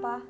[0.00, 0.24] apa?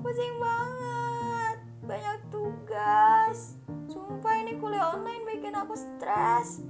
[0.00, 3.60] Pusing banget, banyak tugas.
[3.84, 6.64] Sumpah ini kuliah online bikin aku stres.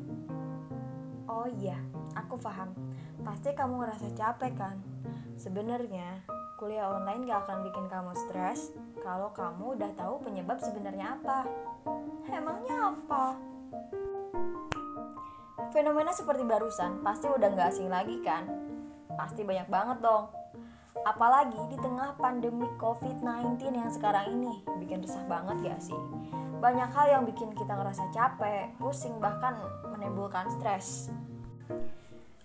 [1.31, 1.79] Oh iya,
[2.19, 2.75] aku paham.
[3.23, 4.83] Pasti kamu ngerasa capek kan?
[5.39, 6.27] Sebenarnya,
[6.59, 8.75] kuliah online gak akan bikin kamu stres
[9.07, 11.47] kalau kamu udah tahu penyebab sebenarnya apa.
[12.27, 13.39] Emangnya apa?
[15.71, 18.51] Fenomena seperti barusan pasti udah gak asing lagi kan?
[19.15, 20.40] Pasti banyak banget dong.
[21.01, 25.97] Apalagi di tengah pandemi COVID-19 yang sekarang ini bikin resah banget gak sih?
[26.61, 29.57] Banyak hal yang bikin kita ngerasa capek, pusing, bahkan
[29.89, 31.09] menimbulkan stres.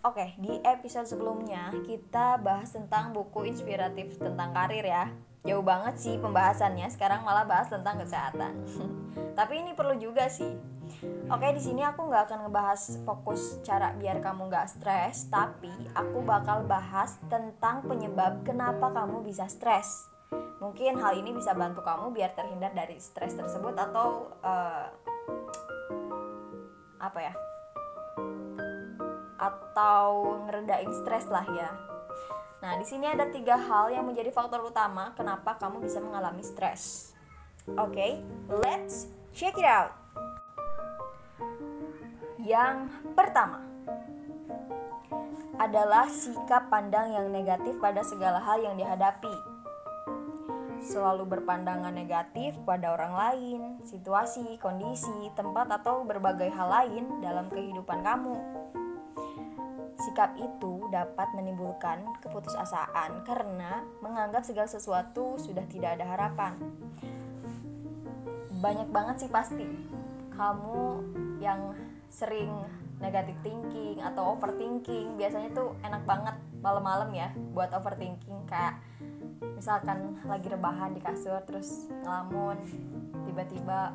[0.07, 5.11] Oke, di episode sebelumnya kita bahas tentang buku inspiratif tentang karir ya.
[5.45, 8.53] Jauh banget sih pembahasannya, sekarang malah bahas tentang kesehatan.
[9.37, 10.49] Tapi ini perlu juga sih.
[11.29, 16.21] Oke, di sini aku nggak akan ngebahas fokus cara biar kamu nggak stres, tapi aku
[16.21, 20.05] bakal bahas tentang penyebab kenapa kamu bisa stres.
[20.61, 24.85] Mungkin hal ini bisa bantu kamu biar terhindar dari stres tersebut atau uh,
[27.01, 27.33] apa ya?
[29.35, 31.69] atau ngeredain stres lah ya.
[32.65, 37.13] Nah, di sini ada tiga hal yang menjadi faktor utama kenapa kamu bisa mengalami stres.
[37.77, 38.11] Oke, okay,
[38.49, 39.05] let's
[39.37, 39.93] check it out.
[42.41, 43.61] Yang pertama
[45.61, 49.35] adalah sikap pandang yang negatif pada segala hal yang dihadapi.
[50.81, 58.01] Selalu berpandangan negatif pada orang lain, situasi, kondisi, tempat, atau berbagai hal lain dalam kehidupan
[58.01, 58.65] kamu
[60.15, 66.55] Sikap itu dapat menimbulkan keputusasaan karena menganggap segala sesuatu sudah tidak ada harapan.
[68.63, 69.67] Banyak banget sih pasti.
[70.31, 71.03] Kamu
[71.43, 71.75] yang
[72.07, 72.47] sering
[73.03, 78.47] negative thinking atau overthinking biasanya tuh enak banget malam-malam ya buat overthinking.
[78.47, 78.79] Kayak
[79.59, 82.55] misalkan lagi rebahan di kasur terus ngelamun
[83.27, 83.91] tiba-tiba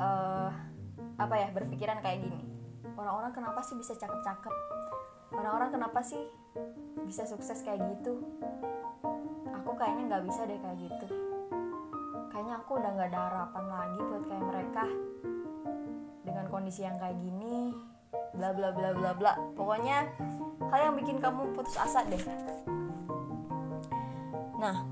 [0.00, 0.48] uh,
[1.20, 2.47] apa ya berpikiran kayak gini
[2.98, 4.54] orang-orang kenapa sih bisa cakep-cakep?
[5.30, 6.18] Orang-orang kenapa sih
[7.06, 8.18] bisa sukses kayak gitu?
[9.54, 11.06] Aku kayaknya nggak bisa deh kayak gitu.
[12.34, 14.84] Kayaknya aku udah nggak ada harapan lagi buat kayak mereka.
[16.26, 17.70] Dengan kondisi yang kayak gini
[18.34, 19.32] bla bla bla bla bla.
[19.54, 20.10] Pokoknya
[20.68, 22.20] hal yang bikin kamu putus asa deh.
[24.58, 24.82] Nah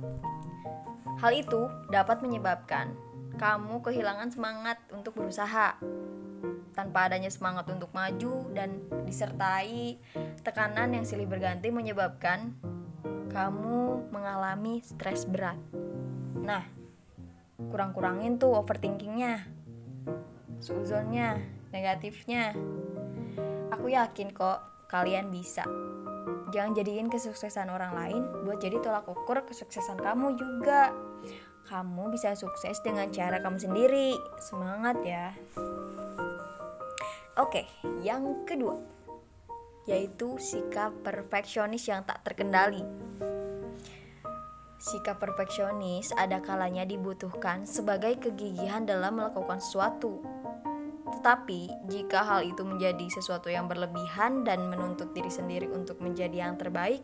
[1.19, 2.95] hal itu dapat menyebabkan
[3.37, 5.77] kamu kehilangan semangat untuk berusaha
[6.77, 9.97] tanpa adanya semangat untuk maju dan disertai
[10.45, 12.53] tekanan yang silih berganti menyebabkan
[13.33, 15.57] kamu mengalami stres berat.
[16.37, 16.63] Nah,
[17.73, 19.49] kurang-kurangin tuh overthinkingnya,
[20.61, 21.41] suzonnya,
[21.73, 22.53] negatifnya.
[23.73, 24.61] Aku yakin kok
[24.93, 25.65] kalian bisa.
[26.55, 30.95] Jangan jadiin kesuksesan orang lain buat jadi tolak ukur kesuksesan kamu juga.
[31.67, 34.15] Kamu bisa sukses dengan cara kamu sendiri.
[34.39, 35.35] Semangat ya!
[37.37, 37.69] Oke,
[38.01, 38.97] yang kedua
[39.87, 42.83] yaitu sikap perfeksionis yang tak terkendali.
[44.77, 50.21] Sikap perfeksionis ada kalanya dibutuhkan sebagai kegigihan dalam melakukan sesuatu.
[51.07, 56.59] Tetapi, jika hal itu menjadi sesuatu yang berlebihan dan menuntut diri sendiri untuk menjadi yang
[56.59, 57.01] terbaik,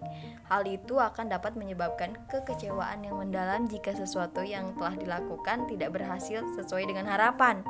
[0.50, 6.42] hal itu akan dapat menyebabkan kekecewaan yang mendalam jika sesuatu yang telah dilakukan tidak berhasil
[6.58, 7.62] sesuai dengan harapan.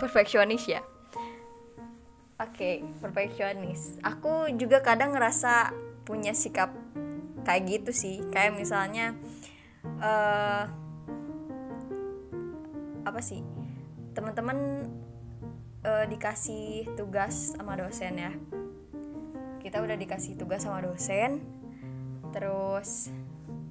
[0.00, 0.80] Perfeksionis ya?
[2.40, 2.74] Oke okay,
[3.04, 4.00] perfeksionis.
[4.00, 5.76] Aku juga kadang ngerasa
[6.08, 6.72] punya sikap
[7.44, 8.24] kayak gitu sih.
[8.32, 9.12] Kayak misalnya
[10.00, 10.64] uh,
[13.04, 13.44] apa sih?
[14.16, 14.88] Teman-teman
[15.84, 18.32] uh, dikasih tugas sama dosen ya.
[19.60, 21.60] Kita udah dikasih tugas sama dosen
[22.30, 23.10] terus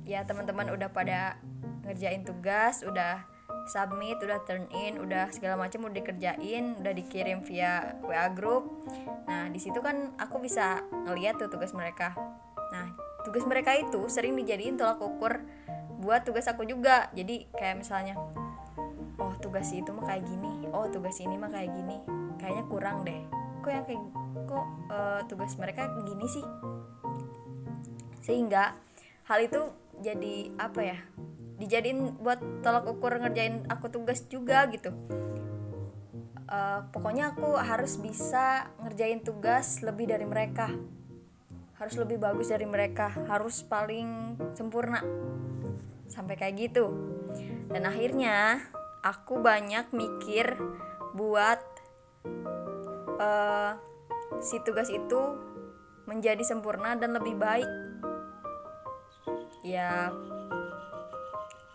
[0.04, 1.40] ya teman-teman udah pada
[1.88, 3.24] ngerjain tugas udah
[3.70, 8.90] submit udah turn in udah segala macam udah dikerjain udah dikirim via WA group.
[9.30, 12.18] Nah di situ kan aku bisa ngeliat tuh tugas mereka.
[12.74, 15.46] Nah tugas mereka itu sering dijadiin tolak ukur
[16.02, 17.14] buat tugas aku juga.
[17.14, 18.18] Jadi kayak misalnya
[19.22, 22.02] oh tugas itu mah kayak gini oh tugas ini mah kayak gini.
[22.42, 23.22] Kayaknya kurang deh.
[23.62, 24.04] Kok yang kayak
[24.50, 26.46] kok uh, tugas mereka gini sih?
[28.26, 28.74] Sehingga
[29.30, 29.62] hal itu
[30.02, 30.98] jadi apa ya
[31.60, 34.96] dijadiin buat tolak ukur ngerjain aku tugas juga gitu.
[36.50, 40.72] Uh, pokoknya aku harus bisa ngerjain tugas lebih dari mereka.
[41.78, 43.12] Harus lebih bagus dari mereka.
[43.28, 45.04] Harus paling sempurna.
[46.10, 46.90] Sampai kayak gitu.
[47.70, 48.66] Dan akhirnya
[49.06, 50.58] aku banyak mikir
[51.14, 51.62] buat
[53.20, 53.78] uh,
[54.42, 55.38] si tugas itu
[56.10, 57.70] menjadi sempurna dan lebih baik.
[59.62, 60.10] Ya,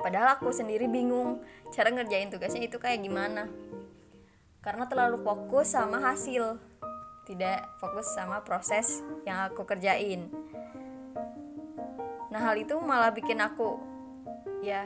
[0.04, 1.40] padahal aku sendiri bingung
[1.72, 3.48] cara ngerjain tugasnya itu kayak gimana.
[4.60, 6.60] Karena terlalu fokus sama hasil,
[7.24, 10.28] tidak fokus sama proses yang aku kerjain.
[12.28, 13.80] Nah, hal itu malah bikin aku
[14.60, 14.84] ya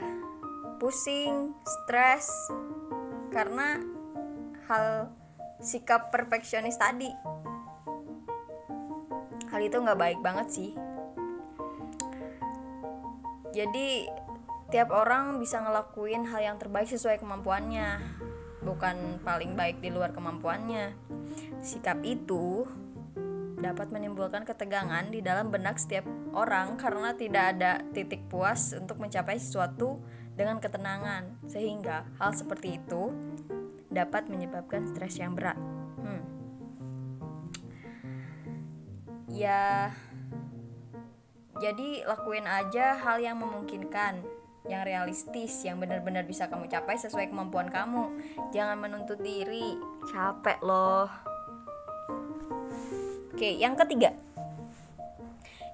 [0.79, 2.31] pusing, stres
[3.35, 3.83] karena
[4.71, 5.11] hal
[5.59, 7.11] sikap perfeksionis tadi
[9.51, 10.71] hal itu nggak baik banget sih
[13.51, 14.07] jadi
[14.69, 18.01] tiap orang bisa ngelakuin hal yang terbaik sesuai kemampuannya
[18.63, 20.93] bukan paling baik di luar kemampuannya.
[21.65, 22.69] Sikap itu
[23.59, 26.07] dapat menimbulkan ketegangan di dalam benak setiap
[26.37, 29.99] orang karena tidak ada titik puas untuk mencapai sesuatu
[30.37, 31.49] dengan ketenangan.
[31.49, 33.11] Sehingga hal seperti itu
[33.89, 35.57] dapat menyebabkan stres yang berat.
[39.29, 39.95] Ya
[41.59, 44.23] jadi lakuin aja hal yang memungkinkan
[44.69, 48.13] yang realistis yang benar-benar bisa kamu capai sesuai kemampuan kamu.
[48.53, 49.75] Jangan menuntut diri.
[50.13, 51.09] Capek loh.
[53.33, 54.13] Oke yang ketiga.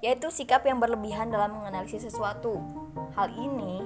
[0.00, 2.62] Yaitu sikap yang berlebihan dalam menganalisis sesuatu.
[3.19, 3.82] Hal ini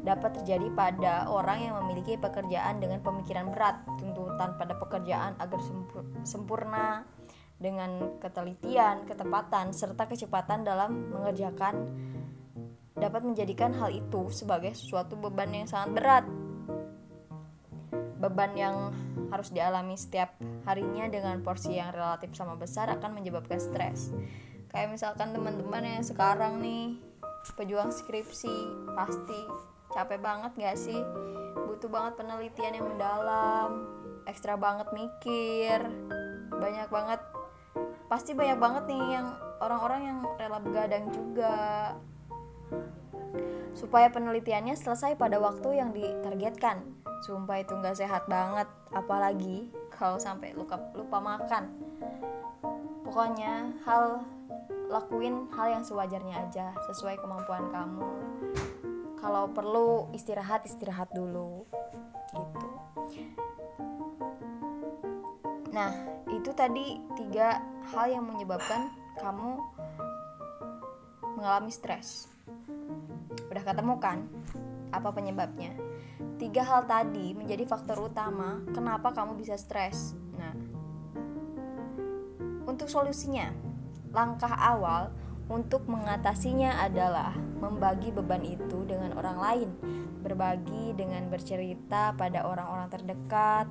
[0.00, 5.60] dapat terjadi pada orang yang memiliki pekerjaan dengan pemikiran berat tuntutan pada pekerjaan agar
[6.24, 7.04] sempurna
[7.58, 11.90] dengan ketelitian, ketepatan, serta kecepatan dalam mengerjakan
[12.98, 16.24] dapat menjadikan hal itu sebagai suatu beban yang sangat berat.
[18.18, 18.76] Beban yang
[19.30, 20.34] harus dialami setiap
[20.66, 24.10] harinya dengan porsi yang relatif sama besar akan menyebabkan stres.
[24.68, 26.98] Kayak misalkan teman-teman yang sekarang nih
[27.56, 28.56] pejuang skripsi
[28.92, 29.40] pasti
[29.94, 30.98] capek banget gak sih?
[31.56, 33.86] Butuh banget penelitian yang mendalam,
[34.28, 35.80] ekstra banget mikir,
[36.52, 37.20] banyak banget
[38.08, 39.26] pasti banyak banget nih yang
[39.60, 41.56] orang-orang yang rela begadang juga
[43.78, 46.82] supaya penelitiannya selesai pada waktu yang ditargetkan.
[47.22, 48.66] Sumpah itu nggak sehat banget.
[48.90, 51.70] Apalagi kalau sampai lupa lupa makan.
[53.06, 54.22] Pokoknya hal
[54.90, 58.08] lakuin hal yang sewajarnya aja sesuai kemampuan kamu.
[59.18, 61.66] Kalau perlu istirahat istirahat dulu.
[62.34, 62.68] Gitu.
[65.74, 65.92] Nah
[66.30, 67.62] itu tadi tiga
[67.94, 69.58] hal yang menyebabkan kamu
[71.38, 72.37] mengalami stres.
[73.48, 74.28] Udah ketemu kan
[74.92, 75.72] apa penyebabnya?
[76.38, 80.14] Tiga hal tadi menjadi faktor utama kenapa kamu bisa stres.
[80.38, 80.54] Nah,
[82.68, 83.50] untuk solusinya,
[84.14, 85.10] langkah awal
[85.48, 89.70] untuk mengatasinya adalah membagi beban itu dengan orang lain,
[90.20, 93.66] berbagi dengan bercerita pada orang-orang terdekat,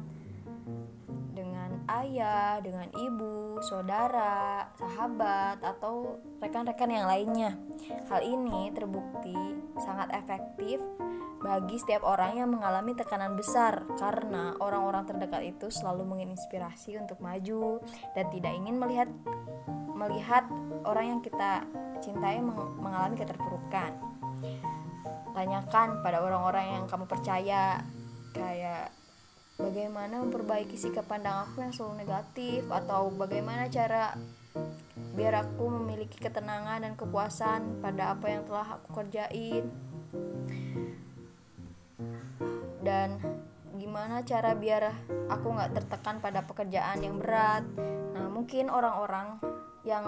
[1.87, 7.55] ayah, dengan ibu, saudara, sahabat, atau rekan-rekan yang lainnya.
[8.11, 9.35] Hal ini terbukti
[9.79, 10.83] sangat efektif
[11.37, 17.77] bagi setiap orang yang mengalami tekanan besar karena orang-orang terdekat itu selalu menginspirasi untuk maju
[18.17, 19.09] dan tidak ingin melihat
[19.93, 20.43] melihat
[20.85, 21.65] orang yang kita
[22.01, 22.41] cintai
[22.81, 23.93] mengalami keterpurukan.
[25.33, 27.85] Tanyakan pada orang-orang yang kamu percaya
[28.33, 28.89] kayak
[29.57, 34.13] bagaimana memperbaiki sikap pandang aku yang selalu negatif atau bagaimana cara
[35.17, 39.65] biar aku memiliki ketenangan dan kepuasan pada apa yang telah aku kerjain.
[42.85, 43.17] Dan
[43.77, 44.93] gimana cara biar
[45.27, 47.65] aku nggak tertekan pada pekerjaan yang berat.
[48.13, 49.41] Nah mungkin orang-orang
[49.81, 50.05] yang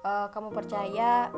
[0.00, 1.28] uh, kamu percaya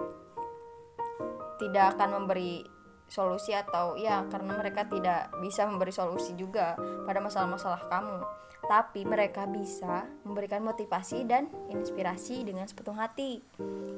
[1.58, 2.62] tidak akan memberi
[3.08, 6.76] solusi atau ya karena mereka tidak bisa memberi solusi juga
[7.08, 8.20] pada masalah-masalah kamu.
[8.68, 13.40] Tapi mereka bisa memberikan motivasi dan inspirasi dengan sepenuh hati.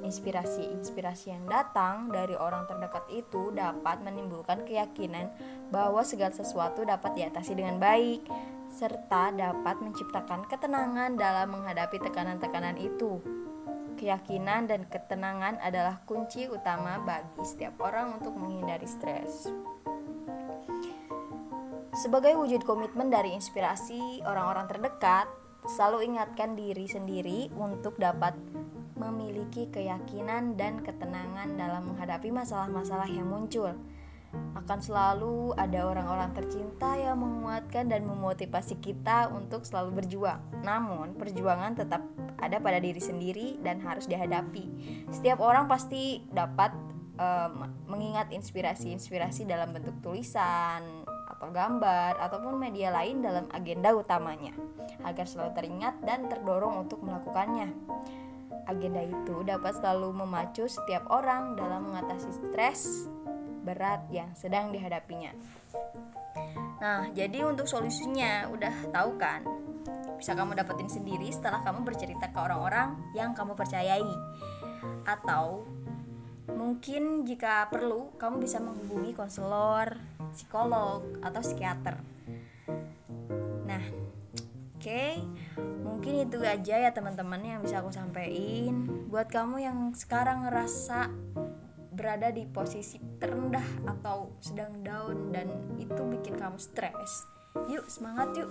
[0.07, 5.27] Inspirasi-inspirasi yang datang dari orang terdekat itu dapat menimbulkan keyakinan
[5.75, 8.23] bahwa segala sesuatu dapat diatasi dengan baik
[8.71, 13.19] serta dapat menciptakan ketenangan dalam menghadapi tekanan-tekanan itu
[14.01, 19.53] keyakinan dan ketenangan adalah kunci utama bagi setiap orang untuk menghindari stres.
[21.93, 25.29] Sebagai wujud komitmen dari inspirasi orang-orang terdekat,
[25.77, 28.33] selalu ingatkan diri sendiri untuk dapat
[28.97, 33.77] memiliki keyakinan dan ketenangan dalam menghadapi masalah-masalah yang muncul
[34.55, 40.39] akan selalu ada orang-orang tercinta yang menguatkan dan memotivasi kita untuk selalu berjuang.
[40.63, 42.07] Namun, perjuangan tetap
[42.39, 44.71] ada pada diri sendiri dan harus dihadapi.
[45.11, 46.71] Setiap orang pasti dapat
[47.19, 54.53] um, mengingat inspirasi-inspirasi dalam bentuk tulisan atau gambar ataupun media lain dalam agenda utamanya
[55.05, 57.73] agar selalu teringat dan terdorong untuk melakukannya.
[58.69, 63.09] Agenda itu dapat selalu memacu setiap orang dalam mengatasi stres
[63.61, 65.33] berat yang sedang dihadapinya.
[66.81, 69.45] Nah, jadi untuk solusinya udah tahu kan?
[70.17, 74.09] Bisa kamu dapetin sendiri setelah kamu bercerita ke orang-orang yang kamu percayai.
[75.05, 75.69] Atau
[76.49, 79.97] mungkin jika perlu kamu bisa menghubungi konselor,
[80.33, 82.01] psikolog, atau psikiater.
[83.69, 83.85] Nah,
[84.77, 85.21] oke, okay.
[85.85, 88.89] mungkin itu aja ya teman-teman yang bisa aku sampaikan.
[89.13, 91.13] Buat kamu yang sekarang ngerasa
[92.01, 97.29] berada di posisi terendah atau sedang down dan itu bikin kamu stres.
[97.69, 98.49] Yuk semangat yuk.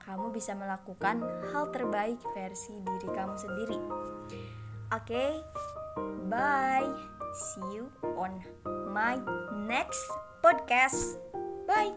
[0.00, 1.20] Kamu bisa melakukan
[1.52, 3.78] hal terbaik versi diri kamu sendiri.
[4.88, 5.32] Oke okay?
[6.32, 6.88] bye.
[7.36, 8.40] See you on
[8.88, 9.20] my
[9.68, 10.00] next
[10.40, 11.20] podcast.
[11.68, 11.92] Bye